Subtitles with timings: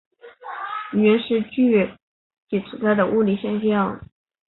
[0.93, 1.85] 语音是具
[2.49, 4.01] 体存在的物理现象。